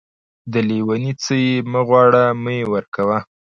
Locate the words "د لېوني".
0.51-1.11